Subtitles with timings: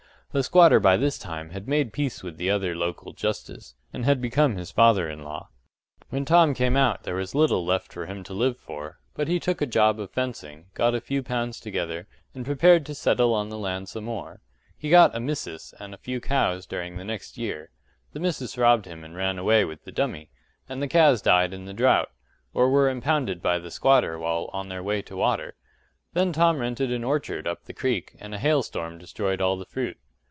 [0.33, 4.21] The squatter by this time had made peace with the other local Justice, and had
[4.21, 5.49] become his father in law.
[6.09, 9.41] When Tom came out there was little left for him to live for; but he
[9.41, 13.49] took a job of fencing, got a few pounds together, and prepared to settle on
[13.49, 14.39] the land some more.
[14.77, 17.69] He got a “missus” and a few cows during the next year;
[18.13, 20.29] the missus robbed him and ran away with the dummy,
[20.69, 22.09] and the cows died in the drought,
[22.53, 25.55] or were impounded by the squatter while on their way to water.
[26.13, 29.97] Then Tom rented an orchard up the creek, and a hailstorm destroyed all the fruit.